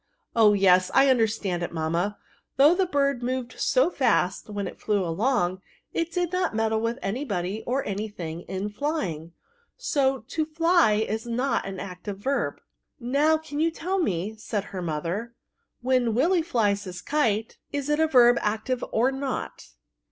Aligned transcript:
"Oh 0.35 0.53
yes, 0.53 0.89
I 0.95 1.11
understand 1.11 1.61
it, 1.61 1.71
mamma; 1.71 2.17
though 2.57 2.73
the 2.73 2.87
bird 2.87 3.21
moved 3.21 3.59
so 3.59 3.91
fSftst, 3.91 4.49
when 4.49 4.65
it 4.67 4.79
flew 4.81 5.05
along, 5.05 5.61
it 5.93 6.05
56 6.05 6.09
VXRBS. 6.09 6.21
did 6.21 6.33
not 6.35 6.55
meddle 6.55 6.81
ynth 6.81 6.97
any 7.03 7.23
body 7.23 7.63
or 7.67 7.85
any 7.85 8.09
thixig 8.09 8.45
in 8.47 8.71
fljnng: 8.71 9.33
so 9.77 10.21
to 10.27 10.45
fly 10.47 11.05
ia 11.07 11.19
not 11.27 11.67
an 11.67 11.79
active 11.79 12.17
verb/*" 12.17 12.61
Now, 12.99 13.37
can 13.37 13.59
you 13.59 13.69
tell 13.69 13.99
me," 13.99 14.35
said 14.37 14.63
her 14.63 14.81
motberi 14.81 15.33
when 15.81 16.15
Willy 16.15 16.41
flies 16.41 16.85
his 16.85 16.99
kite, 17.03 17.59
is 17.71 17.87
it 17.87 17.99
n 17.99 18.07
yerb 18.07 18.39
active 18.41 18.83
or 18.91 19.11
not?" 19.11 19.67